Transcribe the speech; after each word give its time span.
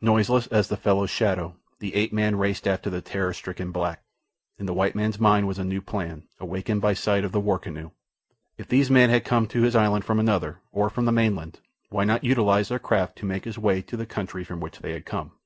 Noiseless 0.00 0.46
as 0.46 0.68
the 0.68 0.76
fellow's 0.78 1.10
shadow, 1.10 1.54
the 1.80 1.94
ape 1.96 2.10
man 2.10 2.36
raced 2.36 2.66
after 2.66 2.88
the 2.88 3.02
terror 3.02 3.34
stricken 3.34 3.72
black. 3.72 4.02
In 4.58 4.64
the 4.64 4.72
white 4.72 4.94
man's 4.94 5.20
mind 5.20 5.46
was 5.46 5.58
a 5.58 5.64
new 5.64 5.82
plan, 5.82 6.26
awakened 6.40 6.80
by 6.80 6.94
sight 6.94 7.24
of 7.26 7.32
the 7.32 7.40
war 7.40 7.58
canoe. 7.58 7.90
If 8.56 8.68
these 8.68 8.90
men 8.90 9.10
had 9.10 9.22
come 9.26 9.46
to 9.48 9.60
his 9.64 9.76
island 9.76 10.06
from 10.06 10.18
another, 10.18 10.60
or 10.72 10.88
from 10.88 11.04
the 11.04 11.12
mainland, 11.12 11.60
why 11.90 12.04
not 12.04 12.24
utilize 12.24 12.70
their 12.70 12.78
craft 12.78 13.16
to 13.16 13.26
make 13.26 13.44
his 13.44 13.58
way 13.58 13.82
to 13.82 13.98
the 13.98 14.06
country 14.06 14.44
from 14.44 14.60
which 14.60 14.78
they 14.78 14.94
had 14.94 15.04
come? 15.04 15.32